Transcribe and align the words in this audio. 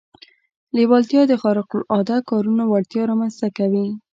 لېوالتیا 0.75 1.21
د 1.27 1.33
خارق 1.41 1.69
العاده 1.77 2.17
کارونو 2.29 2.63
وړتيا 2.67 3.03
رامنځته 3.11 3.47
کوي. 3.57 3.87